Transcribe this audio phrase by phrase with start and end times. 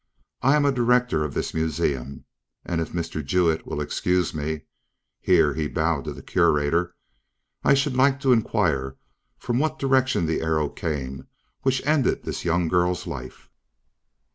[0.41, 2.25] I am a director of this museum,
[2.65, 3.23] and if Mr.
[3.23, 4.63] Jewett will excuse me,"
[5.19, 6.95] here he bowed to the Curator,
[7.63, 8.97] "I should like to inquire
[9.37, 11.27] from what direction the arrow came
[11.61, 13.47] which ended this young girl's life?"